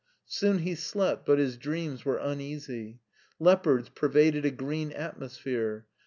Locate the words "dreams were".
1.57-2.17